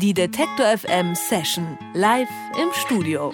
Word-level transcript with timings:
Die 0.00 0.14
Detektor 0.14 0.64
FM 0.78 1.14
Session 1.14 1.76
live 1.92 2.26
im 2.58 2.68
Studio. 2.72 3.32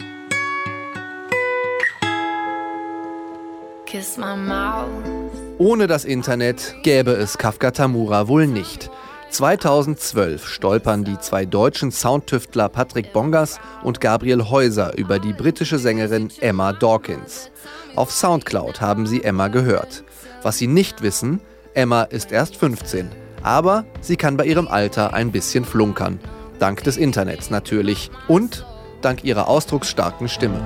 Kiss 3.87 4.17
my 4.17 4.37
mouth. 4.37 4.89
Ohne 5.59 5.87
das 5.87 6.05
Internet 6.05 6.75
gäbe 6.83 7.13
es 7.13 7.39
Kafka 7.39 7.71
Tamura 7.71 8.27
wohl 8.27 8.49
nicht. 8.49 8.91
2012 9.31 10.49
stolpern 10.49 11.05
die 11.05 11.17
zwei 11.21 11.47
deutschen 11.47 11.93
Soundtüftler 11.93 12.69
Patrick 12.69 13.12
Bongas 13.12 13.61
und 13.85 14.01
Gabriel 14.01 14.51
Häuser 14.51 14.98
über 14.98 15.21
die 15.21 15.35
britische 15.35 15.79
Sängerin 15.79 16.33
Emma 16.41 16.73
Dawkins. 16.73 17.53
Auf 17.95 18.11
Soundcloud 18.11 18.80
haben 18.80 19.07
sie 19.07 19.23
Emma 19.23 19.46
gehört. 19.46 20.03
Was 20.43 20.59
sie 20.59 20.67
nicht 20.67 21.01
wissen, 21.03 21.41
Emma 21.75 22.03
ist 22.03 22.33
erst 22.33 22.57
15, 22.57 23.09
aber 23.45 23.85
sie 24.01 24.17
kann 24.17 24.37
bei 24.37 24.46
ihrem 24.46 24.67
Alter 24.67 25.14
ein 25.14 25.30
bisschen 25.30 25.64
flunkern. 25.64 26.19
Dank 26.59 26.84
des 26.84 26.96
Internets 26.96 27.50
natürlich 27.50 28.11
und 28.29 28.67
dank 29.03 29.25
ihrer 29.25 29.49
ausdrucksstarken 29.49 30.29
Stimme. 30.29 30.64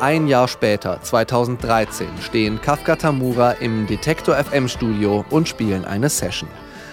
Ein 0.00 0.28
Jahr 0.28 0.48
später, 0.48 1.02
2013, 1.02 2.08
stehen 2.22 2.60
Kafka 2.62 2.96
Tamura 2.96 3.52
im 3.52 3.86
Detektor 3.86 4.36
FM 4.36 4.66
Studio 4.66 5.26
und 5.28 5.46
spielen 5.46 5.84
eine 5.84 6.08
Session. 6.08 6.48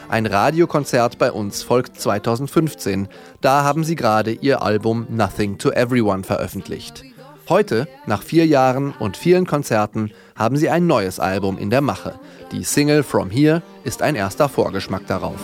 Ein 0.10 0.26
Radiokonzert 0.26 1.18
bei 1.18 1.32
uns 1.32 1.64
folgt 1.64 2.00
2015. 2.00 3.08
Da 3.40 3.64
haben 3.64 3.84
sie 3.84 3.96
gerade 3.96 4.32
ihr 4.32 4.62
Album 4.62 5.06
Nothing 5.10 5.58
to 5.58 5.72
Everyone 5.72 6.24
veröffentlicht. 6.24 7.04
Heute, 7.50 7.88
nach 8.06 8.24
vier 8.24 8.46
Jahren 8.46 8.92
und 9.00 9.16
vielen 9.16 9.48
Konzerten, 9.48 10.12
haben 10.36 10.58
sie 10.58 10.70
ein 10.70 10.86
neues 10.86 11.18
Album 11.18 11.58
in 11.58 11.70
der 11.70 11.80
Mache. 11.80 12.20
Die 12.52 12.66
Single 12.66 13.04
From 13.04 13.30
Here 13.30 13.62
ist 13.86 14.02
ein 14.02 14.16
erster 14.16 14.50
Vorgeschmack 14.50 15.08
darauf. 15.08 15.38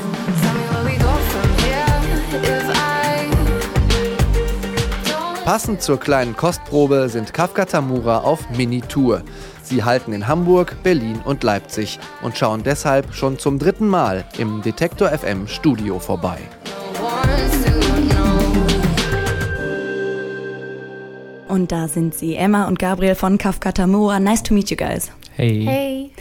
Passend 5.46 5.81
zur 5.81 5.98
kleinen 5.98 6.36
Kostprobe 6.36 7.08
sind 7.08 7.34
Kafka 7.34 7.64
Tamura 7.64 8.18
auf 8.20 8.50
Mini-Tour. 8.50 9.24
Sie 9.62 9.86
halten 9.86 10.12
in 10.12 10.28
Hamburg, 10.28 10.76
Berlin 10.84 11.22
und 11.24 11.44
Leipzig 11.44 12.00
und 12.22 12.38
schauen 12.38 12.64
deshalb 12.64 13.14
schon 13.14 13.40
zum 13.40 13.59
dritten 13.59 13.88
Mal 13.88 14.26
im 14.38 14.62
Detektor 14.62 15.09
FM 15.09 15.48
Studio 15.48 16.00
vorbei. 16.00 16.40
Und 21.54 21.72
da 21.72 21.88
sind 21.88 22.16
sie, 22.16 22.36
Emma 22.36 22.68
und 22.68 22.80
Gabriel 22.80 23.14
von 23.14 23.38
Kafka 23.38 23.72
Tamura. 23.72 24.20
Nice 24.20 24.42
to 24.42 24.56
meet 24.56 24.72
you 24.72 24.76
guys. 24.76 25.12
Hey. 25.38 25.64
Hey. 25.64 26.12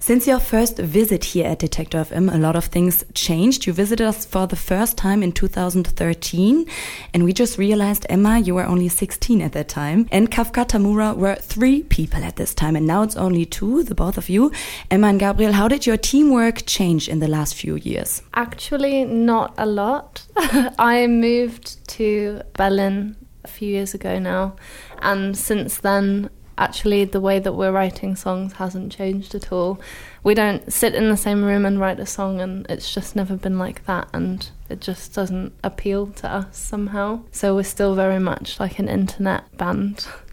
Since 0.00 0.26
your 0.26 0.40
first 0.40 0.78
visit 0.78 1.24
here 1.24 1.46
at 1.46 1.58
Detektor 1.58 2.06
FM, 2.06 2.32
a 2.32 2.38
lot 2.38 2.56
of 2.56 2.64
things 2.64 3.04
changed. 3.12 3.66
You 3.66 3.74
visited 3.74 4.06
us 4.06 4.24
for 4.24 4.46
the 4.46 4.56
first 4.56 4.96
time 4.96 5.22
in 5.22 5.32
2013, 5.32 6.64
and 7.12 7.22
we 7.22 7.34
just 7.34 7.58
realized, 7.58 8.06
Emma, 8.08 8.38
you 8.38 8.54
were 8.54 8.64
only 8.64 8.88
16 8.88 9.42
at 9.42 9.52
that 9.52 9.68
time, 9.68 10.08
and 10.10 10.30
Kafka 10.30 10.66
Tamura 10.66 11.14
were 11.14 11.34
three 11.34 11.82
people 11.82 12.24
at 12.24 12.36
this 12.36 12.54
time, 12.54 12.74
and 12.74 12.86
now 12.86 13.02
it's 13.02 13.16
only 13.16 13.44
two, 13.44 13.82
the 13.82 13.94
both 13.94 14.16
of 14.16 14.30
you. 14.30 14.50
Emma 14.90 15.08
and 15.08 15.20
Gabriel, 15.20 15.52
how 15.52 15.68
did 15.68 15.86
your 15.86 15.98
teamwork 15.98 16.64
change 16.64 17.10
in 17.10 17.18
the 17.18 17.28
last 17.28 17.54
few 17.54 17.76
years? 17.76 18.22
Actually, 18.32 19.04
not 19.04 19.52
a 19.58 19.66
lot. 19.66 20.22
I 20.78 21.06
moved 21.08 21.86
to 21.88 22.40
Berlin 22.54 23.16
a 23.20 23.27
few 23.48 23.68
years 23.68 23.94
ago 23.94 24.18
now, 24.18 24.56
and 25.00 25.36
since 25.36 25.78
then, 25.78 26.30
actually, 26.58 27.04
the 27.04 27.20
way 27.20 27.38
that 27.38 27.52
we're 27.52 27.72
writing 27.72 28.16
songs 28.16 28.54
hasn't 28.54 28.92
changed 28.92 29.34
at 29.34 29.52
all. 29.52 29.80
We 30.24 30.34
don't 30.34 30.70
sit 30.72 30.94
in 30.94 31.08
the 31.08 31.16
same 31.16 31.44
room 31.44 31.64
and 31.64 31.80
write 31.80 32.00
a 32.00 32.06
song, 32.06 32.40
and 32.40 32.66
it's 32.68 32.92
just 32.92 33.16
never 33.16 33.36
been 33.36 33.58
like 33.58 33.86
that, 33.86 34.08
and 34.12 34.48
it 34.68 34.80
just 34.80 35.14
doesn't 35.14 35.54
appeal 35.64 36.08
to 36.08 36.28
us 36.28 36.58
somehow. 36.58 37.22
So 37.32 37.54
we're 37.54 37.62
still 37.62 37.94
very 37.94 38.18
much 38.18 38.60
like 38.60 38.78
an 38.78 38.88
internet 38.88 39.56
band. 39.56 40.06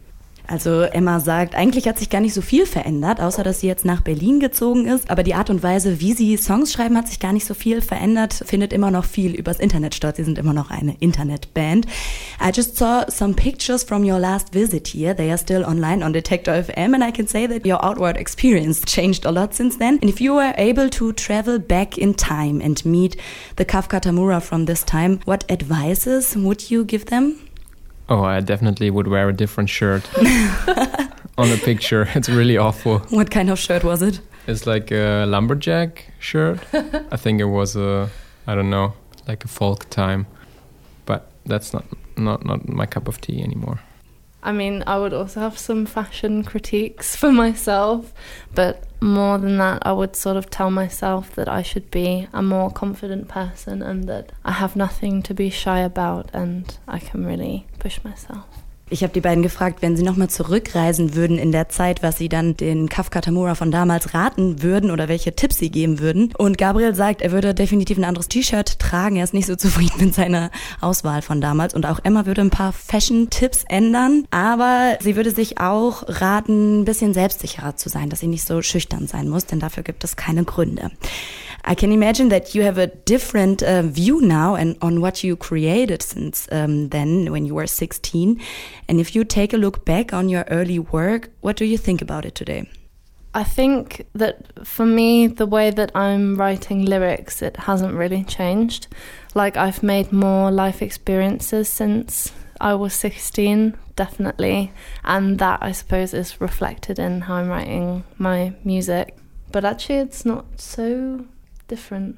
Also 0.48 0.82
Emma 0.82 1.20
sagt, 1.20 1.56
eigentlich 1.56 1.88
hat 1.88 1.98
sich 1.98 2.10
gar 2.10 2.22
nicht 2.22 2.34
so 2.34 2.42
viel 2.42 2.66
verändert, 2.66 3.20
außer 3.20 3.44
dass 3.44 3.60
sie 3.62 3.68
jetzt 3.68 3.86
nach 3.86 4.02
Berlin 4.02 4.40
gezogen 4.40 4.86
ist. 4.86 5.10
Aber 5.10 5.24
die 5.24 5.34
Art 5.34 5.50
und 5.50 5.64
Weise, 5.64 6.00
wie 6.00 6.14
sie 6.14 6.38
Songs 6.38 6.72
schreiben, 6.72 6.98
hat 6.98 7.08
sich 7.08 7.20
gar 7.20 7.34
nicht 7.34 7.46
so 7.46 7.54
viel 7.54 7.82
verändert. 7.82 8.44
Findet 8.46 8.74
immer 8.74 8.92
noch 8.92 9.06
viel 9.06 9.34
übers 9.36 9.60
Internet 9.60 9.96
statt. 9.96 10.18
Sie 10.18 10.24
sind 10.24 10.38
immer 10.38 10.54
noch 10.54 10.70
eine 10.70 10.96
Internetband. 11.00 11.86
I 12.40 12.52
just 12.54 12.78
saw 12.78 13.04
some 13.10 13.34
pictures 13.34 13.84
from 13.84 14.04
your 14.04 14.20
last 14.20 14.54
visit 14.54 14.88
here. 14.88 15.16
They 15.16 15.30
are 15.30 15.38
still 15.38 15.64
online 15.64 16.04
on 16.04 16.14
Detector 16.14 16.54
FM 16.54 16.94
and 16.94 17.04
I 17.04 17.12
can 17.12 17.28
say 17.28 17.48
that 17.48 17.66
your 17.66 17.84
outward 17.84 18.18
experience 18.18 18.82
changed 18.86 19.26
a 19.26 19.32
lot 19.32 19.54
since 19.54 19.78
then. 19.78 20.00
And 20.02 20.10
if 20.10 20.22
you 20.22 20.34
were 20.36 20.54
able 20.58 20.90
to 20.92 21.14
travel 21.14 21.60
back 21.60 21.98
in 21.98 22.14
time 22.14 22.62
and 22.62 22.84
meet 22.86 23.18
the 23.56 23.66
Kafka 23.66 24.02
Tamura 24.02 24.42
from 24.42 24.66
this 24.66 24.84
time, 24.84 25.20
what 25.26 25.50
advices 25.50 26.36
would 26.36 26.70
you 26.70 26.84
give 26.84 27.06
them? 27.08 27.45
Oh, 28.08 28.24
I 28.24 28.40
definitely 28.40 28.90
would 28.92 29.08
wear 29.08 29.30
a 29.30 29.34
different 29.34 29.70
shirt 29.70 30.08
on 31.38 31.50
the 31.50 31.60
picture. 31.64 32.08
It's 32.16 32.30
really 32.30 32.58
awful. 32.58 33.00
What 33.10 33.32
kind 33.32 33.50
of 33.50 33.60
shirt 33.60 33.84
was 33.84 34.02
it? 34.02 34.20
It's 34.48 34.68
like 34.68 34.92
a 34.92 35.26
lumberjack 35.26 36.12
shirt. 36.20 36.60
I 37.12 37.18
think 37.18 37.42
it 37.42 37.46
was 37.50 37.76
a, 37.76 38.10
I 38.46 38.54
don't 38.56 38.70
know, 38.70 38.94
like 39.28 39.44
a 39.44 39.48
folk 39.48 39.90
time, 39.90 40.28
but 41.06 41.32
that's 41.46 41.74
not 41.74 41.86
not 42.18 42.46
not 42.46 42.68
my 42.70 42.86
cup 42.86 43.08
of 43.08 43.20
tea 43.22 43.42
anymore. 43.44 43.80
I 44.46 44.52
mean, 44.52 44.84
I 44.86 45.00
would 45.00 45.12
also 45.12 45.40
have 45.40 45.58
some 45.58 45.88
fashion 45.88 46.44
critiques 46.44 47.16
for 47.16 47.32
myself, 47.32 48.14
but 48.54 48.84
more 49.02 49.40
than 49.40 49.58
that, 49.58 49.80
I 49.82 49.92
would 49.92 50.16
sort 50.16 50.38
of 50.38 50.52
tell 50.52 50.70
myself 50.70 51.34
that 51.34 51.50
I 51.50 51.64
should 51.64 51.90
be 51.90 52.28
a 52.32 52.44
more 52.44 52.70
confident 52.70 53.28
person 53.28 53.82
and 53.82 54.04
that 54.06 54.32
I 54.46 54.52
have 54.52 54.76
nothing 54.76 55.24
to 55.24 55.34
be 55.34 55.50
shy 55.50 55.80
about 55.80 56.30
and 56.32 56.78
I 56.88 57.00
can 57.00 57.26
really 57.26 57.66
push 57.80 58.04
myself. 58.04 58.65
Ich 58.88 59.02
habe 59.02 59.14
die 59.14 59.22
beiden 59.22 59.42
gefragt, 59.42 59.82
wenn 59.82 59.98
sie 59.98 60.04
nochmal 60.04 60.30
zurückreisen 60.30 61.16
würden 61.16 61.40
in 61.40 61.52
der 61.52 61.70
Zeit, 61.70 62.04
was 62.04 62.20
sie 62.20 62.30
dann 62.30 62.56
den 62.56 62.88
Kafka 62.88 63.20
Tamura 63.20 63.56
von 63.56 63.72
damals 63.72 64.14
raten 64.14 64.62
würden 64.62 64.92
oder 64.92 65.08
welche 65.08 65.36
Tipps 65.36 65.58
sie 65.58 65.72
geben 65.72 66.00
würden. 66.00 66.32
Und 66.38 66.60
Gabriel 66.60 66.94
sagt, 66.94 67.24
er 67.24 67.32
würde 67.32 67.56
definitiv 67.56 67.98
ein 67.98 68.04
anderes 68.04 68.28
T-Shirt 68.28 68.78
tragen. 68.78 69.16
Er 69.16 69.24
ist 69.24 69.34
nicht 69.34 69.48
so 69.48 69.56
zufrieden 69.56 70.06
mit 70.06 70.14
seiner 70.14 70.52
Auswahl 70.82 71.24
von 71.24 71.42
damals. 71.42 71.74
Und 71.74 71.88
auch 71.88 72.00
Emma 72.04 72.28
würde 72.28 72.42
ein 72.42 72.52
paar 72.52 72.74
Fashion-Tipps 72.74 73.64
ändern. 73.68 74.28
Aber 74.30 75.00
sie 75.02 75.16
würde 75.16 75.32
sich 75.32 75.60
auch 75.60 76.04
raten, 76.08 76.82
ein 76.82 76.86
bisschen 76.86 77.16
selbstsicherer 77.16 77.76
zu 77.76 77.90
sein, 77.90 78.12
dass 78.12 78.20
sie 78.20 78.28
nicht 78.28 78.46
so 78.46 78.62
schüchtern 78.62 79.08
sein 79.08 79.30
muss, 79.30 79.48
denn 79.48 79.60
dafür 79.60 79.82
gibt 79.82 80.04
es 80.04 80.16
keine 80.16 80.44
Gründe. 80.44 80.92
I 81.68 81.74
can 81.74 81.92
imagine 81.92 82.30
that 82.30 82.54
you 82.54 82.62
have 82.62 82.78
a 82.78 82.88
different 82.88 83.64
uh, 83.64 83.82
view 83.82 84.22
now 84.22 84.54
and 84.54 84.78
on 84.84 85.02
what 85.02 85.24
you 85.24 85.36
created 85.36 86.04
since 86.04 86.48
um, 86.52 86.90
then 86.90 87.32
when 87.32 87.46
you 87.46 87.56
were 87.56 87.66
16. 87.66 88.40
And 88.88 89.00
if 89.00 89.16
you 89.16 89.24
take 89.24 89.52
a 89.52 89.58
look 89.58 89.84
back 89.84 90.14
on 90.14 90.30
your 90.30 90.46
early 90.50 90.78
work, 90.78 91.30
what 91.42 91.56
do 91.56 91.66
you 91.66 91.78
think 91.78 92.04
about 92.04 92.24
it 92.24 92.36
today? 92.36 92.70
I 93.34 93.44
think 93.44 94.06
that 94.14 94.66
for 94.66 94.86
me, 94.86 95.26
the 95.28 95.48
way 95.48 95.72
that 95.72 95.92
I'm 95.96 96.36
writing 96.36 96.86
lyrics, 96.86 97.42
it 97.42 97.58
hasn't 97.58 97.96
really 97.96 98.24
changed. 98.24 98.88
Like, 99.34 99.58
I've 99.58 99.84
made 99.84 100.14
more 100.14 100.52
life 100.52 100.82
experiences 100.82 101.68
since 101.68 102.32
I 102.62 102.76
was 102.76 102.94
16, 102.94 103.76
definitely. 103.96 104.72
And 105.04 105.40
that, 105.40 105.60
I 105.62 105.74
suppose, 105.74 106.14
is 106.14 106.40
reflected 106.40 107.00
in 107.00 107.22
how 107.22 107.36
I'm 107.36 107.50
writing 107.50 108.04
my 108.18 108.54
music. 108.64 109.18
But 109.52 109.66
actually, 109.66 109.98
it's 109.98 110.26
not 110.26 110.46
so 110.62 111.26
different. 111.68 112.18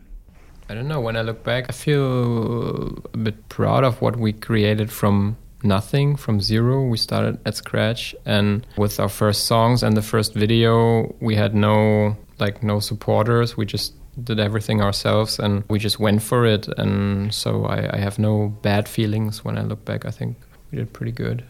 I 0.69 0.73
don't 0.73 0.87
know. 0.87 0.99
When 0.99 1.15
I 1.15 1.21
look 1.21 1.43
back, 1.43 1.65
I 1.69 1.71
feel 1.71 3.03
a 3.13 3.17
bit 3.17 3.47
proud 3.49 3.83
of 3.83 4.01
what 4.01 4.17
we 4.17 4.33
created 4.33 4.91
from 4.91 5.37
nothing, 5.63 6.17
from 6.17 6.41
zero. 6.41 6.85
We 6.85 6.97
started 6.97 7.39
at 7.45 7.55
scratch, 7.55 8.13
and 8.25 8.67
with 8.77 8.99
our 8.99 9.09
first 9.09 9.45
songs 9.45 9.83
and 9.83 9.95
the 9.95 10.01
first 10.01 10.33
video, 10.33 11.15
we 11.21 11.35
had 11.35 11.55
no 11.55 12.17
like 12.39 12.63
no 12.63 12.79
supporters. 12.79 13.55
We 13.55 13.65
just 13.65 13.93
did 14.23 14.39
everything 14.39 14.81
ourselves, 14.81 15.39
and 15.39 15.63
we 15.69 15.79
just 15.79 15.99
went 15.99 16.21
for 16.21 16.45
it. 16.45 16.67
And 16.77 17.33
so 17.33 17.65
I, 17.65 17.95
I 17.95 17.97
have 17.99 18.19
no 18.19 18.49
bad 18.61 18.89
feelings 18.89 19.45
when 19.45 19.57
I 19.57 19.61
look 19.61 19.85
back. 19.85 20.05
I 20.05 20.11
think 20.11 20.37
we 20.71 20.77
did 20.77 20.91
pretty 20.91 21.13
good. 21.13 21.43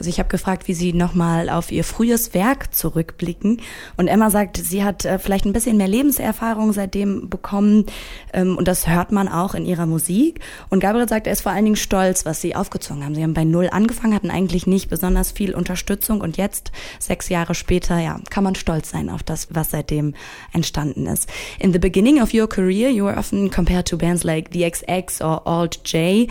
Also 0.00 0.08
ich 0.08 0.18
habe 0.18 0.30
gefragt, 0.30 0.66
wie 0.66 0.72
sie 0.72 0.94
nochmal 0.94 1.50
auf 1.50 1.70
ihr 1.70 1.84
frühes 1.84 2.32
Werk 2.32 2.74
zurückblicken. 2.74 3.60
Und 3.98 4.08
Emma 4.08 4.30
sagt, 4.30 4.56
sie 4.56 4.82
hat 4.82 5.04
äh, 5.04 5.18
vielleicht 5.18 5.44
ein 5.44 5.52
bisschen 5.52 5.76
mehr 5.76 5.88
Lebenserfahrung 5.88 6.72
seitdem 6.72 7.28
bekommen. 7.28 7.84
Ähm, 8.32 8.56
und 8.56 8.66
das 8.66 8.88
hört 8.88 9.12
man 9.12 9.28
auch 9.28 9.54
in 9.54 9.66
ihrer 9.66 9.84
Musik. 9.84 10.40
Und 10.70 10.80
Gabriel 10.80 11.06
sagt, 11.06 11.26
er 11.26 11.34
ist 11.34 11.42
vor 11.42 11.52
allen 11.52 11.66
Dingen 11.66 11.76
stolz, 11.76 12.24
was 12.24 12.40
sie 12.40 12.56
aufgezogen 12.56 13.04
haben. 13.04 13.14
Sie 13.14 13.22
haben 13.22 13.34
bei 13.34 13.44
Null 13.44 13.68
angefangen, 13.70 14.14
hatten 14.14 14.30
eigentlich 14.30 14.66
nicht 14.66 14.88
besonders 14.88 15.32
viel 15.32 15.54
Unterstützung. 15.54 16.22
Und 16.22 16.38
jetzt, 16.38 16.72
sechs 16.98 17.28
Jahre 17.28 17.54
später, 17.54 17.98
ja, 17.98 18.20
kann 18.30 18.42
man 18.42 18.54
stolz 18.54 18.88
sein 18.88 19.10
auf 19.10 19.22
das, 19.22 19.48
was 19.50 19.70
seitdem 19.70 20.14
entstanden 20.54 21.06
ist. 21.08 21.28
In 21.58 21.74
the 21.74 21.78
beginning 21.78 22.22
of 22.22 22.32
your 22.32 22.48
career, 22.48 22.88
you 22.88 23.04
were 23.04 23.18
often 23.18 23.50
compared 23.50 23.86
to 23.86 23.98
bands 23.98 24.24
like 24.24 24.48
The 24.50 24.70
XX 24.70 25.20
or 25.20 25.46
Alt 25.46 25.82
J. 25.84 26.26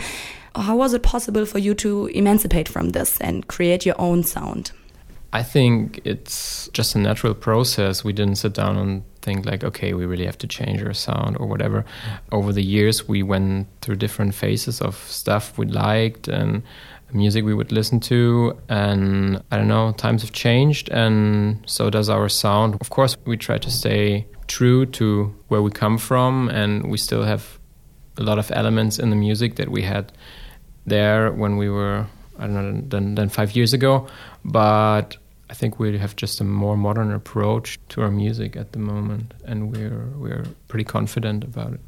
How 0.54 0.76
was 0.76 0.94
it 0.94 1.02
possible 1.02 1.46
for 1.46 1.58
you 1.58 1.74
to 1.74 2.06
emancipate 2.06 2.68
from 2.68 2.90
this 2.90 3.20
and 3.20 3.46
create 3.46 3.86
your 3.86 4.00
own 4.00 4.24
sound? 4.24 4.72
I 5.32 5.44
think 5.44 6.00
it's 6.04 6.68
just 6.72 6.96
a 6.96 6.98
natural 6.98 7.34
process. 7.34 8.02
We 8.02 8.12
didn't 8.12 8.36
sit 8.38 8.52
down 8.52 8.76
and 8.76 9.04
think 9.22 9.46
like, 9.46 9.62
okay, 9.62 9.94
we 9.94 10.04
really 10.04 10.26
have 10.26 10.38
to 10.38 10.48
change 10.48 10.82
our 10.82 10.92
sound 10.92 11.36
or 11.38 11.46
whatever. 11.46 11.84
Over 12.32 12.52
the 12.52 12.64
years, 12.64 13.06
we 13.06 13.22
went 13.22 13.68
through 13.80 13.96
different 13.96 14.34
phases 14.34 14.80
of 14.80 14.96
stuff 14.96 15.56
we 15.56 15.66
liked 15.66 16.26
and 16.26 16.64
music 17.12 17.44
we 17.44 17.54
would 17.54 17.70
listen 17.70 18.00
to. 18.00 18.58
And 18.68 19.40
I 19.52 19.58
don't 19.58 19.68
know, 19.68 19.92
times 19.92 20.22
have 20.22 20.32
changed, 20.32 20.88
and 20.88 21.62
so 21.64 21.90
does 21.90 22.08
our 22.08 22.28
sound. 22.28 22.76
Of 22.80 22.90
course, 22.90 23.16
we 23.24 23.36
try 23.36 23.58
to 23.58 23.70
stay 23.70 24.26
true 24.48 24.84
to 24.86 25.32
where 25.46 25.62
we 25.62 25.70
come 25.70 25.96
from, 25.96 26.48
and 26.48 26.90
we 26.90 26.98
still 26.98 27.22
have 27.22 27.59
a 28.20 28.22
lot 28.22 28.38
of 28.38 28.50
elements 28.52 28.98
in 28.98 29.10
the 29.10 29.16
music 29.16 29.56
that 29.56 29.68
we 29.68 29.82
had 29.82 30.12
there 30.86 31.32
when 31.32 31.56
we 31.56 31.68
were 31.68 32.06
I 32.38 32.46
don't 32.46 32.54
know 32.54 32.80
than, 32.88 33.14
than 33.14 33.28
five 33.28 33.56
years 33.56 33.72
ago. 33.72 34.06
But 34.44 35.16
I 35.50 35.54
think 35.54 35.78
we 35.78 35.98
have 35.98 36.16
just 36.16 36.40
a 36.40 36.44
more 36.44 36.76
modern 36.76 37.12
approach 37.12 37.78
to 37.90 38.02
our 38.02 38.10
music 38.10 38.56
at 38.56 38.72
the 38.72 38.78
moment, 38.78 39.34
and 39.44 39.74
we're 39.74 40.06
we're 40.16 40.44
pretty 40.68 40.84
confident 40.84 41.44
about 41.44 41.72
it. 41.74 41.80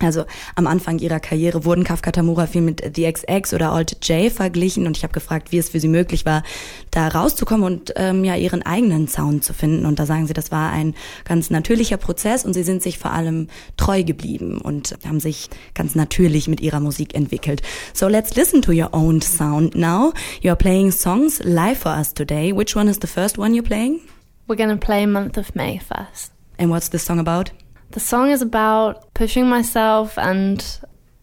Also 0.00 0.24
am 0.54 0.66
Anfang 0.66 0.98
ihrer 0.98 1.20
Karriere 1.20 1.64
wurden 1.64 1.84
Kafka 1.84 2.12
Tamura 2.12 2.46
viel 2.46 2.62
mit 2.62 2.82
The 2.94 3.12
XX 3.12 3.52
oder 3.54 3.72
Alt 3.72 4.06
J 4.06 4.30
verglichen 4.30 4.86
und 4.86 4.96
ich 4.96 5.02
habe 5.02 5.12
gefragt, 5.12 5.50
wie 5.50 5.58
es 5.58 5.70
für 5.70 5.80
sie 5.80 5.88
möglich 5.88 6.24
war, 6.24 6.42
da 6.90 7.08
rauszukommen 7.08 7.64
und 7.64 7.92
ähm, 7.96 8.24
ja 8.24 8.36
ihren 8.36 8.62
eigenen 8.62 9.08
Sound 9.08 9.44
zu 9.44 9.52
finden. 9.52 9.86
Und 9.86 9.98
da 9.98 10.06
sagen 10.06 10.26
sie, 10.26 10.34
das 10.34 10.52
war 10.52 10.70
ein 10.70 10.94
ganz 11.24 11.50
natürlicher 11.50 11.96
Prozess 11.96 12.44
und 12.44 12.54
sie 12.54 12.62
sind 12.62 12.82
sich 12.82 12.98
vor 12.98 13.12
allem 13.12 13.48
treu 13.76 14.04
geblieben 14.04 14.60
und 14.60 14.96
haben 15.06 15.20
sich 15.20 15.50
ganz 15.74 15.94
natürlich 15.94 16.48
mit 16.48 16.60
ihrer 16.60 16.80
Musik 16.80 17.14
entwickelt. 17.14 17.62
So 17.92 18.08
let's 18.08 18.36
listen 18.36 18.62
to 18.62 18.72
your 18.72 18.90
own 18.92 19.20
sound 19.20 19.74
now. 19.74 20.12
You're 20.42 20.56
playing 20.56 20.92
songs 20.92 21.40
live 21.42 21.78
for 21.78 21.92
us 21.92 22.14
today. 22.14 22.52
Which 22.54 22.76
one 22.76 22.88
is 22.88 22.98
the 23.00 23.08
first 23.08 23.38
one 23.38 23.52
you're 23.54 23.66
playing? 23.66 24.00
We're 24.46 24.56
gonna 24.56 24.76
play 24.76 25.06
Month 25.06 25.36
of 25.36 25.54
May 25.54 25.78
first. 25.78 26.32
And 26.58 26.70
what's 26.70 26.88
the 26.88 26.98
song 26.98 27.18
about? 27.18 27.50
The 27.90 28.00
song 28.00 28.30
is 28.30 28.42
about 28.42 29.14
pushing 29.14 29.48
myself 29.48 30.18
and 30.18 30.64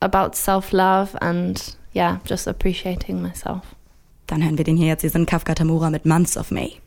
about 0.02 0.36
self 0.36 0.74
love 0.74 1.16
and 1.22 1.76
yeah, 1.94 2.18
just 2.26 2.48
appreciating 2.48 3.22
myself. 3.22 3.76
Dann 4.28 4.42
hören 4.42 4.58
wir 4.58 4.66
den 4.66 4.78
hier 4.78 4.88
jetzt. 4.88 5.02
Sie 5.02 5.10
sind 5.10 5.30
Kafka 5.30 5.54
Tamura 5.54 5.90
mit 5.90 6.06
Months 6.06 6.38
of 6.38 6.52
May. 6.52 6.82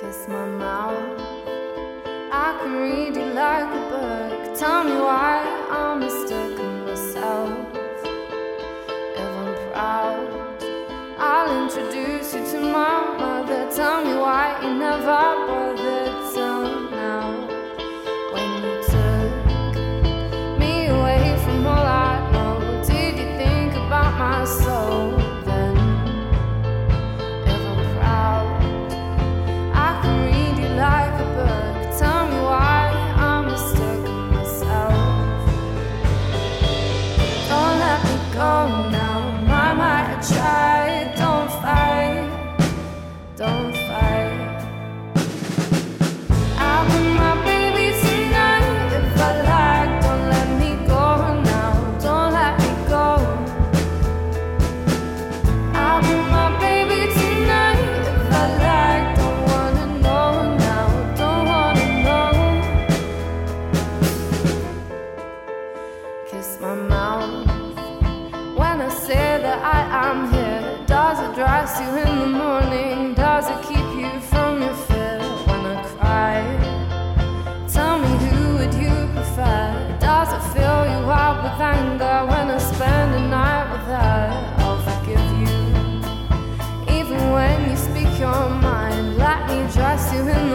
Kiss 0.00 0.28
my 0.28 0.46
mouth. 0.46 1.20
I 2.30 2.56
can 2.62 2.76
read 2.76 3.16
you 3.16 3.32
like 3.34 3.68
a 3.74 3.88
book. 3.90 4.56
Tell 4.56 4.84
me 4.84 4.92
why 5.00 5.42
I'm 5.70 5.98
mistaken. 5.98 6.68
I'm 9.38 9.54
proud, 9.72 10.64
I'll 11.18 11.64
introduce 11.64 11.96
you 11.96 12.04
to 12.04 12.07
my 12.72 13.16
mother. 13.18 13.70
Tell 13.74 14.04
me 14.04 14.14
why 14.14 14.58
you 14.62 14.74
never 14.74 15.06
bothered 15.06 15.67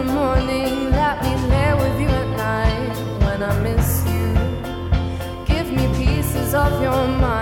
morning. 0.04 0.92
Let 0.92 1.24
me 1.24 1.36
lay 1.54 1.74
with 1.74 2.02
you 2.02 2.08
at 2.08 2.30
night 2.38 2.96
when 3.26 3.44
I 3.44 3.54
miss 3.62 4.04
you. 4.14 4.28
Give 5.46 5.72
me 5.72 5.86
pieces 5.98 6.54
of 6.54 6.82
your 6.82 7.08
mind. 7.08 7.33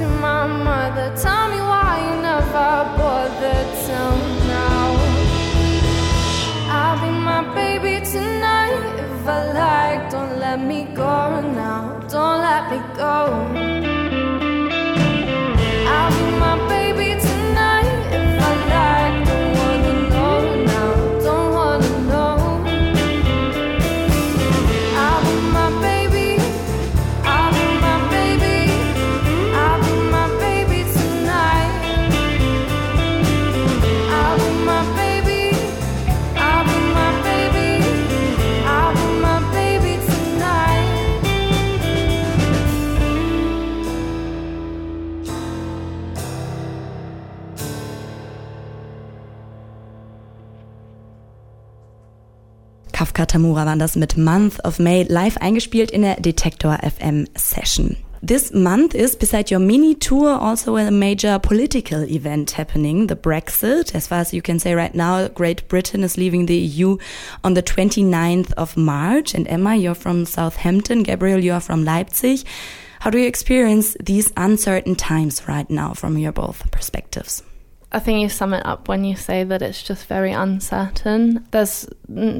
To 0.00 0.08
my 0.08 0.46
mother. 0.46 1.14
Tell 1.14 1.50
me 1.50 1.60
why 1.70 1.92
you 2.06 2.22
never 2.22 2.72
bothered 2.96 3.70
till 3.84 4.16
now. 4.48 4.86
I'll 6.78 6.98
be 7.04 7.10
my 7.30 7.42
baby 7.54 7.94
tonight. 8.06 8.80
If 9.04 9.28
I 9.28 9.40
like, 9.60 10.10
don't 10.10 10.38
let 10.38 10.58
me 10.58 10.84
go 10.94 11.42
now. 11.42 12.00
Don't 12.08 12.40
let 12.40 12.62
me 12.72 12.78
go. 12.96 13.79
Kafka 53.00 53.24
Tamura 53.24 53.64
waren 53.64 53.78
das 53.78 53.96
mit 53.96 54.18
Month 54.18 54.60
of 54.62 54.78
May 54.78 55.04
live 55.04 55.38
eingespielt 55.40 55.90
in 55.90 56.02
der 56.02 56.16
Detektor 56.16 56.80
FM 56.82 57.26
Session. 57.34 57.96
This 58.20 58.52
month 58.52 58.94
is, 58.94 59.16
beside 59.16 59.50
your 59.50 59.58
mini 59.58 59.94
tour, 59.94 60.38
also 60.38 60.76
a 60.76 60.90
major 60.90 61.38
political 61.38 62.04
event 62.04 62.50
happening, 62.50 63.06
the 63.06 63.16
Brexit. 63.16 63.94
As 63.94 64.08
far 64.08 64.18
as 64.18 64.34
you 64.34 64.42
can 64.42 64.58
say 64.58 64.74
right 64.74 64.94
now, 64.94 65.28
Great 65.28 65.66
Britain 65.66 66.04
is 66.04 66.18
leaving 66.18 66.44
the 66.44 66.58
EU 66.58 66.98
on 67.42 67.54
the 67.54 67.62
29th 67.62 68.52
of 68.58 68.76
March. 68.76 69.34
And 69.34 69.48
Emma, 69.48 69.76
you're 69.76 69.94
from 69.94 70.26
Southampton. 70.26 71.02
Gabriel, 71.02 71.42
you 71.42 71.54
are 71.54 71.60
from 71.62 71.86
Leipzig. 71.86 72.46
How 72.98 73.08
do 73.08 73.16
you 73.16 73.26
experience 73.26 73.96
these 73.98 74.30
uncertain 74.36 74.94
times 74.94 75.48
right 75.48 75.70
now 75.70 75.94
from 75.94 76.18
your 76.18 76.32
both 76.32 76.70
perspectives? 76.70 77.42
I 77.92 77.98
think 77.98 78.20
you 78.20 78.28
sum 78.28 78.54
it 78.54 78.64
up 78.64 78.88
when 78.88 79.04
you 79.04 79.16
say 79.16 79.42
that 79.42 79.62
it's 79.62 79.82
just 79.82 80.06
very 80.06 80.32
uncertain. 80.32 81.44
There's 81.50 81.88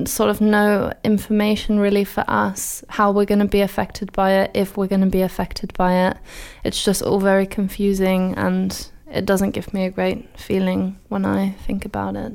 sort 0.05 0.31
of 0.31 0.41
no 0.41 0.93
information 1.03 1.81
really 1.81 2.05
for 2.05 2.25
us 2.29 2.85
how 2.89 3.11
we're 3.11 3.25
going 3.25 3.41
to 3.41 3.49
be 3.49 3.61
affected 3.61 4.13
by 4.13 4.33
it, 4.33 4.53
if 4.55 4.77
we're 4.77 4.87
going 4.87 5.01
to 5.01 5.09
be 5.09 5.23
affected 5.23 5.73
by 5.75 6.09
it. 6.09 6.17
It's 6.63 6.85
just 6.85 7.03
all 7.03 7.19
very 7.19 7.47
confusing 7.47 8.35
and 8.37 8.91
it 9.11 9.27
doesn't 9.27 9.51
give 9.51 9.75
me 9.75 9.87
a 9.87 9.91
great 9.91 10.39
feeling 10.39 10.99
when 11.09 11.25
I 11.25 11.51
think 11.67 11.85
about 11.85 12.15
it. 12.15 12.33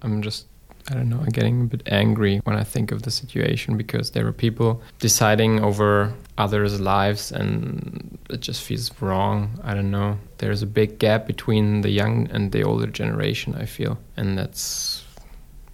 I'm 0.00 0.22
just 0.22 0.46
I 0.88 0.94
don't 0.94 1.08
know, 1.08 1.18
I'm 1.18 1.30
getting 1.30 1.62
a 1.62 1.64
bit 1.64 1.82
angry 1.86 2.40
when 2.44 2.56
I 2.56 2.62
think 2.62 2.92
of 2.92 3.02
the 3.02 3.10
situation 3.10 3.78
because 3.78 4.10
there 4.10 4.26
are 4.26 4.32
people 4.32 4.82
deciding 4.98 5.64
over 5.64 6.12
others' 6.36 6.80
lives 6.80 7.30
and 7.30 8.18
it 8.30 8.40
just 8.40 8.62
feels 8.62 8.90
wrong. 9.00 9.58
I 9.62 9.74
don't 9.74 9.90
know. 9.90 10.18
There's 10.38 10.62
a 10.62 10.66
big 10.66 10.98
gap 10.98 11.26
between 11.26 11.82
the 11.82 11.90
young 11.90 12.28
and 12.30 12.50
the 12.52 12.62
older 12.62 12.86
generation, 12.86 13.54
I 13.54 13.66
feel. 13.66 13.98
And 14.16 14.36
that's 14.36 15.04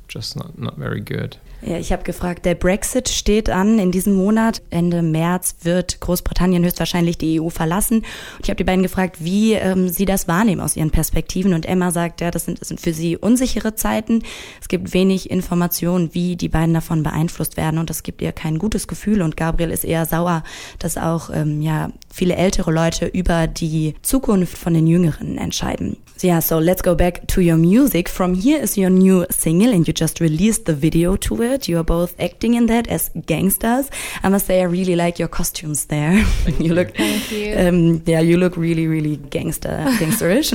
just 0.08 0.36
not, 0.36 0.58
not 0.58 0.76
very 0.76 1.00
good. 1.00 1.36
Ja, 1.62 1.76
ich 1.76 1.92
habe 1.92 2.04
gefragt, 2.04 2.46
der 2.46 2.54
Brexit 2.54 3.10
steht 3.10 3.50
an 3.50 3.78
in 3.78 3.92
diesem 3.92 4.14
Monat. 4.14 4.62
Ende 4.70 5.02
März 5.02 5.56
wird 5.62 6.00
Großbritannien 6.00 6.64
höchstwahrscheinlich 6.64 7.18
die 7.18 7.38
EU 7.38 7.50
verlassen. 7.50 7.98
Und 7.98 8.44
ich 8.44 8.48
habe 8.48 8.56
die 8.56 8.64
beiden 8.64 8.82
gefragt, 8.82 9.16
wie 9.20 9.52
ähm, 9.52 9.90
sie 9.90 10.06
das 10.06 10.26
wahrnehmen 10.26 10.62
aus 10.62 10.74
ihren 10.76 10.90
Perspektiven. 10.90 11.52
Und 11.52 11.66
Emma 11.66 11.90
sagt, 11.90 12.22
ja, 12.22 12.30
das 12.30 12.46
sind, 12.46 12.62
das 12.62 12.68
sind 12.68 12.80
für 12.80 12.94
sie 12.94 13.18
unsichere 13.18 13.74
Zeiten. 13.74 14.22
Es 14.60 14.68
gibt 14.68 14.94
wenig 14.94 15.30
Informationen, 15.30 16.14
wie 16.14 16.36
die 16.36 16.48
beiden 16.48 16.72
davon 16.72 17.02
beeinflusst 17.02 17.58
werden. 17.58 17.78
Und 17.78 17.90
das 17.90 18.02
gibt 18.02 18.22
ihr 18.22 18.32
kein 18.32 18.58
gutes 18.58 18.88
Gefühl. 18.88 19.20
Und 19.20 19.36
Gabriel 19.36 19.70
ist 19.70 19.84
eher 19.84 20.06
sauer, 20.06 20.44
dass 20.78 20.96
auch 20.96 21.28
ähm, 21.30 21.60
ja, 21.60 21.90
viele 22.20 22.36
ältere 22.36 22.70
Leute 22.70 23.06
über 23.06 23.46
die 23.46 23.94
Zukunft 24.02 24.58
von 24.58 24.74
den 24.74 24.86
Jüngeren 24.86 25.38
entscheiden. 25.38 25.96
So 26.18 26.26
yeah, 26.26 26.42
so 26.42 26.58
let's 26.58 26.82
go 26.82 26.94
back 26.94 27.26
to 27.28 27.40
your 27.40 27.56
music. 27.56 28.10
From 28.10 28.34
Here 28.34 28.58
is 28.58 28.76
your 28.76 28.90
new 28.90 29.24
single 29.30 29.72
and 29.72 29.88
you 29.88 29.94
just 29.96 30.20
released 30.20 30.66
the 30.66 30.74
video 30.74 31.16
to 31.16 31.42
it. 31.42 31.66
You 31.66 31.78
are 31.78 31.84
both 31.84 32.12
acting 32.20 32.56
in 32.56 32.66
that 32.66 32.88
as 32.88 33.10
gangsters. 33.26 33.88
I 34.22 34.28
must 34.28 34.44
say 34.44 34.60
I 34.60 34.64
really 34.64 34.96
like 34.96 35.18
your 35.18 35.28
costumes 35.28 35.86
there. 35.86 36.22
Thank 36.44 36.60
you, 36.60 36.74
look 36.74 36.94
Thank 36.94 37.32
you. 37.32 37.56
Um, 37.56 38.02
yeah, 38.04 38.20
you 38.20 38.36
look 38.36 38.58
really 38.58 38.86
really 38.86 39.16
gangster 39.16 39.70
gangsterish. 39.98 40.52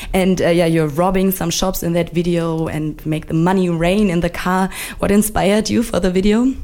and 0.14 0.40
uh, 0.40 0.48
yeah, 0.48 0.64
you're 0.64 0.88
robbing 0.88 1.32
some 1.32 1.50
shops 1.50 1.82
in 1.82 1.92
that 1.92 2.14
video 2.14 2.66
and 2.68 3.04
make 3.04 3.26
the 3.26 3.34
money 3.34 3.68
rain 3.68 4.08
in 4.08 4.20
the 4.20 4.30
car. 4.30 4.70
What 5.00 5.10
inspired 5.10 5.68
you 5.68 5.82
for 5.82 6.00
the 6.00 6.10
video? 6.10 6.54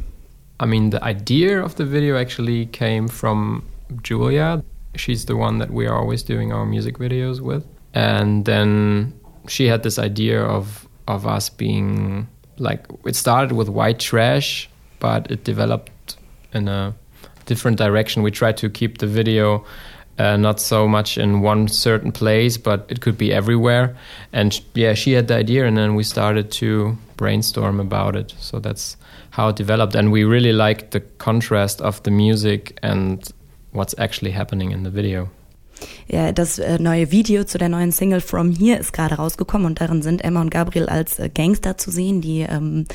I 0.59 0.65
mean, 0.65 0.91
the 0.91 1.05
idea 1.05 1.63
of 1.63 1.77
the 1.77 1.85
video 1.85 2.17
actually 2.17 2.67
came 2.67 3.07
from 3.07 3.65
Julia. 4.03 4.63
She's 4.97 5.27
the 5.27 5.37
one 5.37 5.59
that 5.59 5.71
we 5.71 5.87
are 5.87 5.97
always 5.97 6.23
doing 6.23 6.53
our 6.53 6.67
music 6.67 6.99
videos 6.99 7.41
with. 7.41 7.65
And 7.95 8.45
then 8.45 9.13
she 9.49 9.67
had 9.67 9.83
this 9.83 9.99
idea 9.99 10.43
of 10.43 10.87
of 11.09 11.27
us 11.27 11.51
being 11.51 12.29
like 12.59 12.87
it 13.05 13.17
started 13.17 13.53
with 13.53 13.69
white 13.69 13.99
trash 13.99 14.69
but 15.01 15.31
it 15.31 15.45
developed 15.45 16.17
in 16.53 16.69
a 16.69 16.95
different 17.47 17.79
direction. 17.79 18.23
We 18.23 18.31
tried 18.31 18.59
to 18.59 18.69
keep 18.69 18.99
the 18.99 19.07
video 19.07 19.65
uh, 20.19 20.37
not 20.37 20.61
so 20.61 20.87
much 20.87 21.17
in 21.17 21.41
one 21.41 21.69
certain 21.69 22.13
place 22.13 22.59
but 22.59 22.87
it 22.89 23.01
could 23.01 23.17
be 23.17 23.33
everywhere. 23.33 23.97
And 24.33 24.61
yeah 24.75 24.95
she 24.95 25.13
had 25.13 25.29
the 25.29 25.37
idea 25.37 25.67
and 25.67 25.77
then 25.77 25.95
we 25.95 26.05
started 26.05 26.51
to 26.53 26.97
brainstorm 27.17 27.81
about 27.81 28.15
it. 28.15 28.35
So 28.39 28.61
that's 28.61 28.97
how 29.31 29.49
it 29.49 29.57
developed. 29.57 29.95
And 29.95 30.13
we 30.13 30.25
really 30.25 30.53
liked 30.53 30.91
the 30.91 31.01
contrast 31.01 31.81
of 31.81 32.03
the 32.03 32.11
music 32.11 32.79
and 32.83 33.29
what's 33.73 33.95
actually 33.99 34.33
happening 34.33 34.71
in 34.73 34.85
the 34.85 34.91
video 34.91 35.31
Ja, 36.09 36.33
das 36.33 36.59
äh, 36.59 36.79
neue 36.79 37.13
Video 37.13 37.45
zu 37.45 37.57
der 37.57 37.69
neuen 37.69 37.93
Single 37.93 38.21
From 38.21 38.51
Here 38.51 38.79
ist 38.79 38.93
gerade 38.93 39.15
rausgekommen 39.15 39.67
und 39.67 39.81
darin 39.81 40.03
sind 40.03 40.23
Emma 40.23 40.41
und 40.41 40.51
Gabriel 40.51 40.89
als 40.89 41.19
äh, 41.19 41.29
Gangster 41.33 41.79
zu 41.79 41.91
sehen, 41.91 42.21
die 42.21 42.41
ähm, 42.41 42.87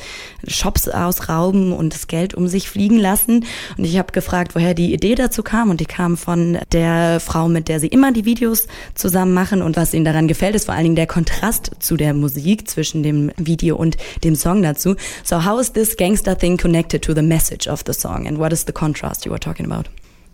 Shops 0.46 0.88
ausrauben 0.88 1.72
und 1.72 1.94
das 1.94 2.08
Geld 2.08 2.34
um 2.34 2.46
sich 2.46 2.68
fliegen 2.68 2.98
lassen. 2.98 3.46
Und 3.78 3.84
ich 3.84 3.96
habe 3.98 4.12
gefragt, 4.12 4.54
woher 4.54 4.74
die 4.74 4.92
Idee 4.92 5.14
dazu 5.14 5.42
kam 5.42 5.70
und 5.70 5.80
die 5.80 5.86
kam 5.86 6.16
von 6.16 6.58
der 6.72 7.20
Frau, 7.20 7.48
mit 7.48 7.68
der 7.68 7.80
sie 7.80 7.88
immer 7.88 8.12
die 8.12 8.24
Videos 8.24 8.66
zusammen 8.94 9.32
machen 9.32 9.62
und 9.62 9.76
was 9.76 9.94
ihnen 9.94 10.04
daran 10.04 10.28
gefällt, 10.28 10.54
ist 10.54 10.66
vor 10.66 10.74
allen 10.74 10.84
Dingen 10.84 10.96
der 10.96 11.06
Kontrast 11.06 11.70
zu 11.78 11.96
der 11.96 12.12
Musik 12.12 12.68
zwischen 12.68 13.02
dem 13.02 13.32
Video 13.36 13.76
und 13.76 13.96
dem 14.24 14.36
Song 14.36 14.62
dazu. 14.62 14.94
So 15.24 15.44
how 15.44 15.60
is 15.60 15.72
this 15.72 15.96
gangster 15.96 16.36
thing 16.36 16.58
connected 16.58 17.02
to 17.02 17.14
the 17.14 17.22
message 17.22 17.66
of 17.66 17.82
the 17.86 17.94
song 17.94 18.26
and 18.26 18.38
what 18.38 18.52
is 18.52 18.64
the 18.66 18.72
contrast 18.72 19.24
you 19.24 19.32
were 19.32 19.40
talking 19.40 19.64
about? 19.64 19.88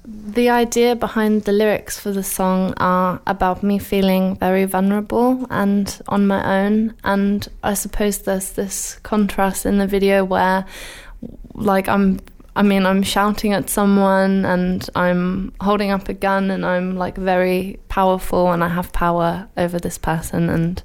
The 0.05 0.51
idea 0.51 0.97
behind 0.97 1.45
the 1.45 1.53
lyrics 1.53 1.99
for 1.99 2.11
the 2.11 2.25
song 2.25 2.75
are 2.79 3.21
about 3.25 3.63
me 3.63 3.79
feeling 3.79 4.35
very 4.37 4.65
vulnerable 4.65 5.47
and 5.49 6.01
on 6.09 6.27
my 6.27 6.65
own. 6.65 6.95
And 7.05 7.47
I 7.63 7.75
suppose 7.75 8.19
there's 8.19 8.53
this 8.53 8.99
contrast 9.05 9.65
in 9.65 9.79
the 9.79 9.87
video 9.87 10.25
where, 10.25 10.67
like, 11.55 11.89
I'm, 11.89 12.19
I 12.57 12.63
mean, 12.63 12.85
I'm 12.85 13.05
shouting 13.05 13.53
at 13.53 13.71
someone 13.71 14.45
and 14.45 14.89
I'm 14.97 15.53
holding 15.61 15.93
up 15.93 16.09
a 16.09 16.15
gun 16.15 16.51
and 16.51 16.67
I'm 16.67 16.97
like 16.97 17.17
very 17.17 17.79
powerful 17.89 18.51
and 18.51 18.65
I 18.65 18.69
have 18.69 18.93
power 18.93 19.49
over 19.57 19.79
this 19.79 19.99
person. 19.99 20.51
And 20.51 20.83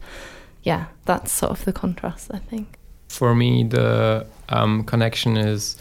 yeah, 0.62 0.86
that's 1.06 1.32
sort 1.32 1.54
of 1.54 1.66
the 1.66 1.74
contrast, 1.74 2.30
I 2.32 2.38
think. 2.38 2.78
For 3.10 3.34
me, 3.34 3.64
the 3.64 4.28
um, 4.50 4.84
connection 4.84 5.38
is, 5.38 5.76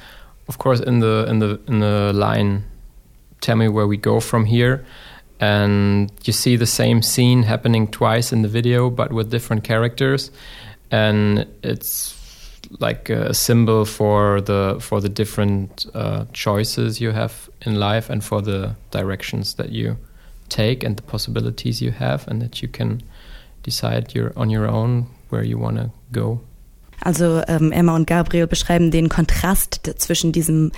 of 0.49 0.57
course, 0.57 0.81
in 0.81 1.01
the 1.01 1.27
in 1.29 1.41
the 1.41 1.61
in 1.69 1.81
the 1.81 2.13
line 2.15 2.65
tell 3.41 3.57
me 3.57 3.69
where 3.69 3.87
we 3.87 3.97
go 3.97 4.21
from 4.21 4.45
here. 4.45 4.85
And 5.39 6.11
you 6.25 6.33
see 6.33 6.57
the 6.57 6.67
same 6.67 7.03
scene 7.03 7.43
happening 7.43 7.89
twice 7.89 8.33
in 8.33 8.43
the 8.43 8.49
video, 8.49 8.89
but 8.89 9.13
with 9.13 9.31
different 9.31 9.65
characters. 9.65 10.31
And 10.91 11.47
it's 11.63 12.15
like 12.81 13.11
a 13.11 13.33
symbol 13.35 13.85
for 13.85 14.41
the 14.41 14.77
for 14.81 15.01
the 15.01 15.09
different 15.09 15.87
uh, 15.95 16.25
choices 16.33 17.01
you 17.01 17.13
have 17.13 17.49
in 17.63 17.79
life 17.79 18.11
and 18.11 18.25
for 18.25 18.43
the 18.43 18.75
directions 18.91 19.55
that 19.55 19.71
you 19.71 19.97
take 20.49 20.85
and 20.85 20.97
the 20.97 21.03
possibilities 21.03 21.81
you 21.81 21.91
have 21.91 22.27
and 22.29 22.41
that 22.43 22.63
you 22.63 22.69
can 22.69 23.03
decide 23.63 24.15
your 24.15 24.33
on 24.37 24.51
your 24.51 24.67
own 24.67 25.07
where 25.31 25.45
you 25.45 25.59
want 25.59 25.77
to 25.77 25.91
go. 26.13 26.41
Also 27.05 27.43
ähm, 27.47 27.73
Emma 27.73 27.95
und 27.95 28.07
Gabriel 28.07 28.47
beschreiben 28.47 28.91
den 28.91 29.09
Kontrast 29.09 29.81
zwischen 29.99 30.33
diesem 30.33 30.73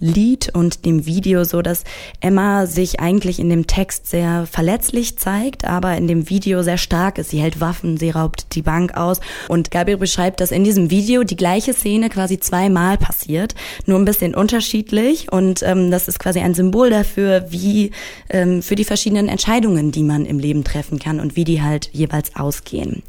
Lied 0.00 0.50
und 0.54 0.84
dem 0.84 1.06
Video 1.06 1.44
so, 1.44 1.62
dass 1.62 1.84
Emma 2.20 2.66
sich 2.66 3.00
eigentlich 3.00 3.38
in 3.38 3.48
dem 3.48 3.66
Text 3.66 4.08
sehr 4.08 4.46
verletzlich 4.46 5.18
zeigt, 5.18 5.64
aber 5.64 5.96
in 5.96 6.08
dem 6.08 6.28
Video 6.28 6.62
sehr 6.62 6.78
stark 6.78 7.18
ist. 7.18 7.30
Sie 7.30 7.40
hält 7.40 7.60
Waffen, 7.60 7.96
sie 7.96 8.10
raubt 8.10 8.54
die 8.54 8.62
Bank 8.62 8.96
aus 8.96 9.20
und 9.48 9.70
Gabriel 9.70 9.98
beschreibt, 9.98 10.40
dass 10.40 10.50
in 10.50 10.64
diesem 10.64 10.90
Video 10.90 11.22
die 11.22 11.36
gleiche 11.36 11.72
Szene 11.72 12.08
quasi 12.08 12.40
zweimal 12.40 12.98
passiert, 12.98 13.54
nur 13.86 13.98
ein 13.98 14.04
bisschen 14.04 14.34
unterschiedlich 14.34 15.32
und 15.32 15.62
ähm, 15.62 15.90
das 15.90 16.08
ist 16.08 16.18
quasi 16.18 16.40
ein 16.40 16.54
Symbol 16.54 16.90
dafür, 16.90 17.46
wie 17.50 17.92
ähm, 18.30 18.62
für 18.62 18.74
die 18.74 18.84
verschiedenen 18.84 19.28
Entscheidungen, 19.28 19.92
die 19.92 20.02
man 20.02 20.26
im 20.26 20.38
Leben 20.38 20.64
treffen 20.64 20.98
kann 20.98 21.20
und 21.20 21.36
wie 21.36 21.44
die 21.44 21.62
halt 21.62 21.90
jeweils 21.92 22.34
ausgehen. 22.36 23.02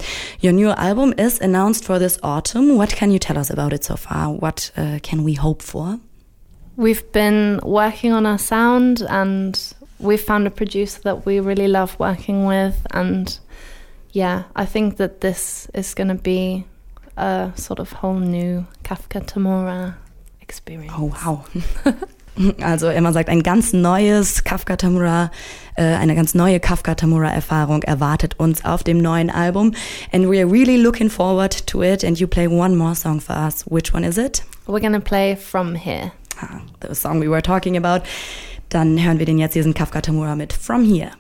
Your 0.44 0.52
new 0.52 0.70
album 0.70 1.12
is 1.14 1.42
announced 1.42 1.86
for 1.86 2.00
this 2.00 2.22
autumn. 2.22 2.78
What 2.78 2.96
can 2.96 3.12
you 3.12 3.20
tell 3.20 3.38
us 3.38 3.52
about 3.52 3.74
it 3.74 3.84
so 3.84 3.96
far? 3.96 4.30
What 4.42 4.72
uh, 4.78 5.00
can 5.02 5.26
we 5.26 5.40
hope 5.42 5.64
for? 5.64 5.98
We've 6.78 7.10
been 7.12 7.62
working 7.64 8.12
on 8.12 8.26
our 8.26 8.38
sound 8.38 9.02
and 9.02 9.58
we've 10.00 10.22
found 10.22 10.46
a 10.48 10.52
producer 10.52 11.02
that 11.04 11.26
we 11.26 11.40
really 11.40 11.68
love 11.68 11.98
working 12.00 12.46
with. 12.46 12.86
And 12.92 13.38
yeah, 14.12 14.44
I 14.56 14.66
think 14.66 14.98
that 14.98 15.22
this 15.22 15.68
is 15.74 15.94
going 15.94 16.10
to 16.10 16.16
be 16.16 16.66
a 17.18 17.52
sort 17.56 17.80
of 17.80 17.92
whole 17.94 18.20
new 18.20 18.66
Kafka 18.84 19.26
Tamura 19.26 19.96
experience. 20.42 20.94
Oh, 20.96 21.06
wow. 21.06 21.46
Also 22.62 22.90
Emma 22.90 23.14
sagt, 23.14 23.30
ein 23.30 23.44
ganz 23.44 23.72
neues 23.72 24.44
Kafka 24.44 24.76
Tamura, 24.76 25.32
äh, 25.78 25.84
eine 25.84 26.16
ganz 26.16 26.36
neue 26.36 26.60
Kafka 26.60 26.96
Tamura 26.96 27.30
Erfahrung 27.30 27.82
erwartet 27.84 28.38
uns 28.38 28.66
auf 28.66 28.84
dem 28.84 28.98
neuen 28.98 29.30
Album. 29.30 29.74
And 30.12 30.30
we 30.30 30.42
are 30.42 30.46
really 30.46 30.76
looking 30.76 31.10
forward 31.10 31.66
to 31.68 31.82
it. 31.82 32.04
And 32.04 32.20
you 32.20 32.28
play 32.28 32.48
one 32.48 32.76
more 32.76 32.94
song 32.94 33.22
for 33.22 33.38
us. 33.38 33.64
Which 33.70 33.94
one 33.94 34.04
is 34.04 34.18
it? 34.18 34.44
We're 34.68 34.82
gonna 34.82 35.00
play 35.00 35.38
From 35.38 35.76
Here. 35.76 36.12
Ah, 36.42 36.62
the 36.82 36.94
song 36.96 37.20
we 37.20 37.28
were 37.28 37.42
talking 37.42 37.78
about. 37.78 38.04
Dann 38.70 38.98
hören 38.98 39.20
wir 39.20 39.26
den 39.26 39.38
jetzt, 39.38 39.56
diesen 39.56 39.74
Kafka 39.74 40.02
Tamura 40.02 40.36
mit 40.36 40.52
From 40.52 40.84
Here. 40.84 41.12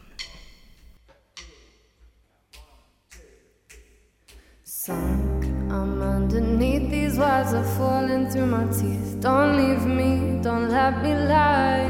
Sunk, 4.63 5.45
I'm 5.69 6.01
underneath 6.01 6.91
these 6.91 7.17
words 7.17 7.53
are 7.53 7.63
falling 7.77 8.29
through 8.29 8.47
my 8.47 8.65
teeth. 8.65 9.19
Don't 9.19 9.55
leave 9.57 9.85
me, 9.85 10.39
don't 10.43 10.69
let 10.69 11.01
me 11.01 11.13
lie. 11.13 11.89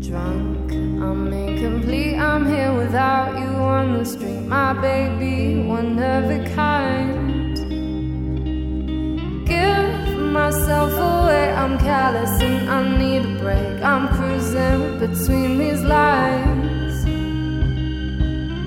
Drunk, 0.00 0.72
I'm 0.72 1.32
incomplete. 1.32 2.16
I'm 2.16 2.46
here 2.46 2.72
without 2.72 3.38
you 3.38 3.46
on 3.46 3.98
the 3.98 4.04
street, 4.04 4.40
my 4.48 4.72
baby, 4.72 5.62
one 5.62 5.98
of 5.98 6.30
a 6.30 6.44
kind. 6.54 7.21
Myself 10.52 10.92
away, 10.92 11.50
I'm 11.52 11.78
callous 11.78 12.40
and 12.40 12.68
I 12.68 12.98
need 12.98 13.24
a 13.24 13.34
break. 13.42 13.82
I'm 13.82 14.08
cruising 14.16 14.98
between 14.98 15.58
these 15.58 15.82
lines. 15.82 16.96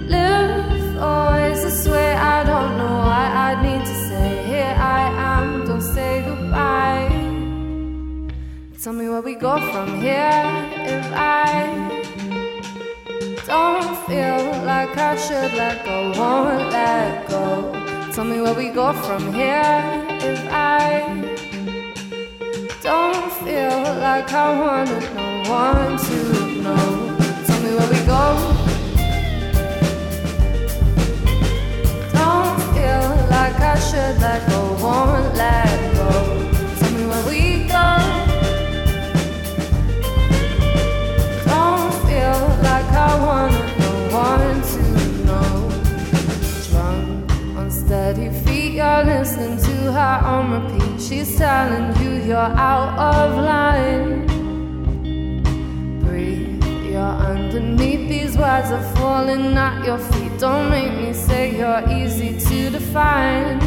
Live 0.10 0.98
always 0.98 1.62
this 1.64 1.88
way, 1.88 2.14
I 2.14 2.44
don't 2.44 2.78
know 2.80 2.96
why 3.10 3.26
I'd 3.46 3.60
need 3.68 3.84
to 3.92 3.96
say, 4.08 4.28
Here 4.48 4.76
I 4.78 5.04
am, 5.34 5.68
don't 5.68 5.82
say 5.82 6.24
goodbye. 6.28 7.10
Tell 8.82 8.94
me 8.94 9.08
where 9.10 9.22
we 9.22 9.36
go 9.36 9.56
from 9.72 10.02
here 10.02 10.42
if 10.96 11.06
I 11.14 11.46
don't 13.46 13.96
feel 14.08 14.42
like 14.72 14.98
I 14.98 15.16
should 15.18 15.54
let 15.62 15.86
go, 15.86 15.98
won't 16.20 16.72
let 16.72 17.28
go. 17.30 17.42
Tell 18.12 18.26
me 18.26 18.42
where 18.42 18.56
we 18.56 18.70
go 18.70 18.94
from 18.94 19.34
here 19.34 19.84
if 20.32 20.42
I 20.52 21.35
don't 22.86 23.32
feel 23.44 23.82
like 24.00 24.32
I 24.32 24.60
wanted 24.60 25.04
no 25.16 25.28
one 25.50 25.98
to 26.08 26.18
know. 26.62 27.18
Tell 27.48 27.60
me 27.64 27.72
where 27.78 27.90
we 27.94 28.00
go. 28.06 28.24
Don't 32.14 32.60
feel 32.76 33.06
like 33.36 33.58
I 33.74 33.76
should 33.88 34.16
let 34.22 34.48
go, 34.52 34.62
won't 34.84 35.34
let 35.34 35.96
go. 35.96 36.12
Tell 36.78 36.92
me 36.92 37.04
where 37.10 37.26
we 37.32 37.42
go. 37.76 37.90
Don't 41.54 41.92
feel 42.06 42.40
like 42.70 42.90
I 43.08 43.14
wanted 43.26 43.70
no 43.82 43.94
one 44.30 44.62
to 44.74 44.82
know. 45.26 45.52
Drunk, 46.70 47.32
unsteady 47.58 48.30
feet, 48.44 48.74
you're 48.74 49.04
listening 49.06 49.65
her 49.92 50.20
on 50.24 50.52
repeat. 50.52 51.02
She's 51.02 51.38
telling 51.38 51.96
you 52.02 52.12
you're 52.24 52.54
out 52.72 52.98
of 52.98 53.38
line. 53.44 54.26
Breathe, 56.02 56.64
you're 56.86 57.16
underneath. 57.32 58.10
These 58.10 58.38
words 58.38 58.72
are 58.72 58.96
falling 58.96 59.58
at 59.58 59.86
your 59.86 59.98
feet. 59.98 60.38
Don't 60.40 60.70
make 60.70 60.94
me 60.94 61.14
say 61.14 61.58
you're 61.58 61.84
easy 61.90 62.40
to 62.48 62.70
define. 62.70 63.60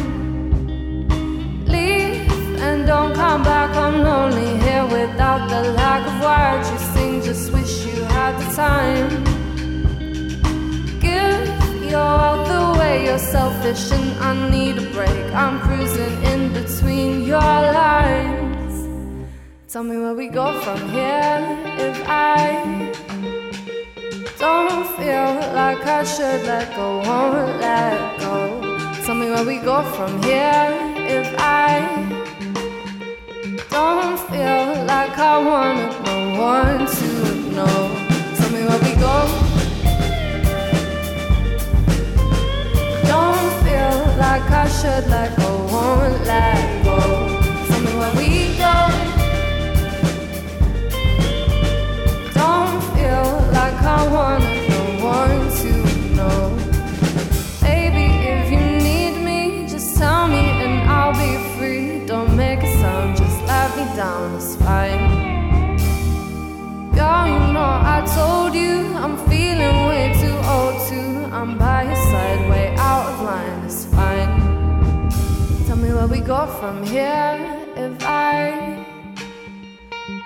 Leave 1.65 2.29
and 2.61 2.85
don't 2.85 3.13
come 3.13 3.43
back. 3.43 3.75
I'm 3.75 4.01
lonely 4.01 4.57
here 4.65 4.85
without 4.85 5.49
the 5.49 5.71
lack 5.71 6.03
of 6.11 6.15
words 6.21 6.69
you 6.71 6.79
sing. 6.93 7.21
Just 7.21 7.51
wish 7.53 7.85
you 7.85 8.03
had 8.03 8.37
the 8.39 8.55
time. 8.55 9.38
Give 11.89 11.97
your 11.97 12.17
wealth 12.19 12.75
away. 12.75 13.05
You're 13.05 13.17
selfish 13.17 13.91
and 13.91 14.11
I 14.19 14.49
need 14.51 14.77
a 14.77 14.87
break. 14.91 15.33
I'm 15.33 15.59
cruising 15.59 16.23
in 16.23 16.53
between 16.53 17.23
your 17.23 17.39
lines. 17.39 18.75
Tell 19.67 19.83
me 19.83 19.97
where 19.97 20.13
we 20.13 20.27
go 20.27 20.61
from 20.61 20.77
here 20.89 21.41
if 21.79 21.97
I 22.07 22.91
don't 24.37 24.85
feel 24.97 25.29
like 25.55 25.83
I 25.83 26.03
should 26.03 26.43
let 26.45 26.75
go, 26.75 26.99
won't 26.99 27.59
let 27.59 28.19
go. 28.19 28.61
Tell 29.03 29.15
me 29.15 29.31
where 29.31 29.45
we 29.45 29.57
go 29.57 29.81
from 29.95 30.21
here 30.21 30.69
if 31.17 31.33
I 31.39 31.73
don't 33.71 34.19
feel 34.29 34.85
like 34.85 35.17
I 35.17 35.37
wanted 35.51 35.93
no 36.05 36.17
one 36.53 36.85
to 36.85 37.09
know. 37.55 37.79
Tell 38.37 38.51
me 38.51 38.61
where 38.67 38.81
we 38.83 38.93
go. 39.01 39.68
Like 44.19 44.51
I 44.51 44.67
should 44.67 45.07
let 45.09 45.35
go, 45.37 45.49
won't 45.71 46.25
let 46.25 46.83
go. 46.83 46.99
Tell 47.67 47.81
me 47.81 47.93
where 47.99 48.15
we 48.19 48.29
go. 48.63 48.75
Don't 52.39 52.81
feel 52.93 53.29
like 53.57 53.79
I 53.97 54.01
wanted 54.11 54.69
no 54.69 54.81
one 55.05 55.39
to 55.59 55.78
go 76.29 76.45
from 76.45 76.83
here 76.83 77.39
if 77.75 77.97
I 78.03 78.85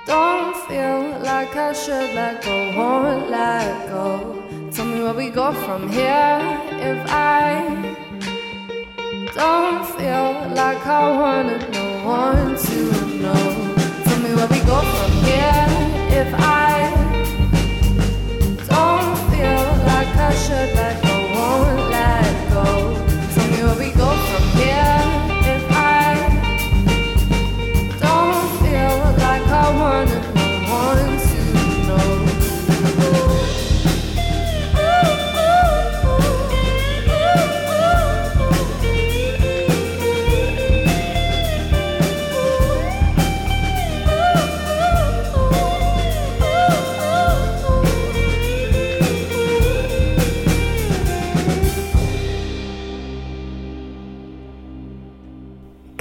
don't 0.06 0.54
feel 0.68 1.00
like 1.24 1.56
I 1.56 1.72
should 1.72 2.14
let 2.14 2.44
go, 2.44 2.78
won't 2.78 3.30
let 3.30 3.88
go. 3.88 4.44
Tell 4.74 4.86
me 4.86 5.02
where 5.02 5.14
we 5.14 5.30
go 5.30 5.54
from 5.54 5.88
here 5.88 6.40
if 6.92 7.00
I 7.08 7.48
don't 9.34 9.86
feel 9.96 10.30
like 10.62 10.86
I 10.86 11.04
wanted 11.22 11.72
no 11.72 11.88
one 12.06 12.58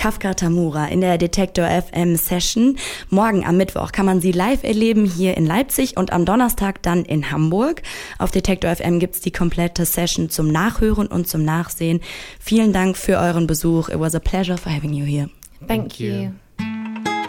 Kafka 0.02 0.34
Tamura 0.34 0.86
in 0.86 1.00
der 1.00 1.16
Detektor 1.16 1.64
FM 1.64 2.16
Session. 2.16 2.76
Morgen 3.08 3.46
am 3.46 3.56
Mittwoch 3.56 3.92
kann 3.92 4.04
man 4.04 4.20
sie 4.20 4.32
live 4.32 4.64
erleben 4.64 5.04
hier 5.04 5.36
in 5.36 5.46
Leipzig 5.46 5.96
und 5.96 6.12
am 6.12 6.24
Donnerstag 6.24 6.82
dann 6.82 7.04
in 7.04 7.30
Hamburg. 7.30 7.82
Auf 8.18 8.32
Detektor 8.32 8.74
FM 8.74 8.98
gibt's 8.98 9.20
die 9.20 9.30
komplette 9.30 9.84
Session 9.84 10.28
zum 10.28 10.48
Nachhören 10.48 11.06
und 11.06 11.28
zum 11.28 11.44
Nachsehen. 11.44 12.00
Vielen 12.40 12.72
Dank 12.72 12.96
für 12.96 13.16
euren 13.16 13.46
Besuch. 13.46 13.90
It 13.90 14.00
was 14.00 14.16
a 14.16 14.18
pleasure 14.18 14.58
for 14.58 14.72
having 14.74 14.92
you 14.92 15.04
here. 15.04 15.30
Thank, 15.68 15.68
Thank 15.68 16.00
you. 16.00 16.14
you. 16.14 16.30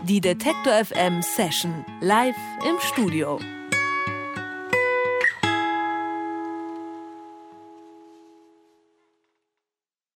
Die 0.10 0.20
Detektor 0.20 0.74
FM 0.84 1.22
Session 1.22 1.86
live 2.02 2.34
im 2.68 2.80
Studio. 2.80 3.38